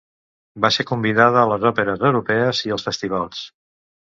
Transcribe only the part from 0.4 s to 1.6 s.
Va ser convidada a